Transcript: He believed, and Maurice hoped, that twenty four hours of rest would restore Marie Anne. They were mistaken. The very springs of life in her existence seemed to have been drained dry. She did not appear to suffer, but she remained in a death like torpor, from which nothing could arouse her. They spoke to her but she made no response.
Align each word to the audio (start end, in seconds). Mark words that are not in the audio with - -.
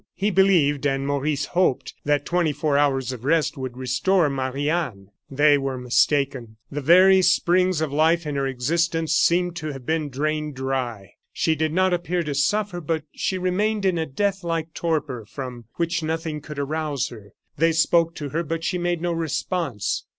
He 0.15 0.31
believed, 0.31 0.87
and 0.87 1.05
Maurice 1.05 1.45
hoped, 1.45 1.93
that 2.05 2.25
twenty 2.25 2.51
four 2.53 2.75
hours 2.75 3.11
of 3.11 3.23
rest 3.23 3.55
would 3.55 3.77
restore 3.77 4.31
Marie 4.31 4.67
Anne. 4.67 5.11
They 5.29 5.59
were 5.59 5.77
mistaken. 5.77 6.57
The 6.71 6.81
very 6.81 7.21
springs 7.21 7.81
of 7.81 7.93
life 7.93 8.25
in 8.25 8.33
her 8.35 8.47
existence 8.47 9.13
seemed 9.13 9.55
to 9.57 9.73
have 9.73 9.85
been 9.85 10.09
drained 10.09 10.55
dry. 10.55 11.11
She 11.31 11.53
did 11.53 11.71
not 11.71 11.93
appear 11.93 12.23
to 12.23 12.33
suffer, 12.33 12.81
but 12.81 13.03
she 13.13 13.37
remained 13.37 13.85
in 13.85 13.99
a 13.99 14.07
death 14.07 14.43
like 14.43 14.73
torpor, 14.73 15.23
from 15.27 15.65
which 15.75 16.01
nothing 16.01 16.41
could 16.41 16.57
arouse 16.57 17.09
her. 17.09 17.33
They 17.59 17.71
spoke 17.71 18.15
to 18.15 18.29
her 18.29 18.41
but 18.41 18.63
she 18.63 18.79
made 18.79 19.03
no 19.03 19.13
response. 19.13 20.05